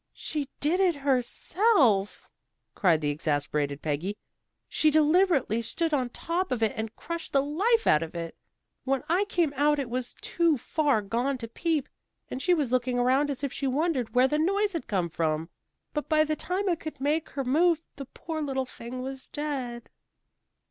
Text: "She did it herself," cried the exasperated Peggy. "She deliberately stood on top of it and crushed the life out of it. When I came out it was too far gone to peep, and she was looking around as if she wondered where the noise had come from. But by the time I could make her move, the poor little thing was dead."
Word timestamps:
"She 0.15 0.49
did 0.59 0.79
it 0.79 0.95
herself," 0.95 2.27
cried 2.73 3.01
the 3.01 3.11
exasperated 3.11 3.83
Peggy. 3.83 4.17
"She 4.67 4.89
deliberately 4.89 5.61
stood 5.61 5.93
on 5.93 6.09
top 6.09 6.51
of 6.51 6.63
it 6.63 6.73
and 6.75 6.95
crushed 6.95 7.33
the 7.33 7.43
life 7.43 7.85
out 7.85 8.01
of 8.01 8.15
it. 8.15 8.35
When 8.83 9.03
I 9.07 9.25
came 9.25 9.53
out 9.55 9.77
it 9.77 9.91
was 9.91 10.15
too 10.19 10.57
far 10.57 11.03
gone 11.03 11.37
to 11.37 11.47
peep, 11.47 11.87
and 12.31 12.41
she 12.41 12.55
was 12.55 12.71
looking 12.71 12.97
around 12.97 13.29
as 13.29 13.43
if 13.43 13.53
she 13.53 13.67
wondered 13.67 14.15
where 14.15 14.27
the 14.27 14.39
noise 14.39 14.73
had 14.73 14.87
come 14.87 15.07
from. 15.11 15.49
But 15.93 16.09
by 16.09 16.23
the 16.23 16.35
time 16.35 16.67
I 16.67 16.73
could 16.73 16.99
make 16.99 17.29
her 17.29 17.43
move, 17.43 17.83
the 17.95 18.05
poor 18.05 18.41
little 18.41 18.65
thing 18.65 19.03
was 19.03 19.27
dead." 19.27 19.87